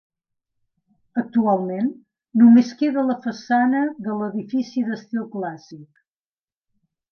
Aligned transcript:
Actualment 1.21 1.91
només 2.43 2.71
queda 2.81 3.05
la 3.11 3.17
façana 3.27 3.83
de 4.09 4.17
l'edifici 4.23 4.87
d'estil 4.91 5.31
clàssic. 5.39 6.05